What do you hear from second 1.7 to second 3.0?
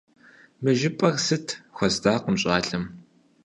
хуэздакъым щӀалэм.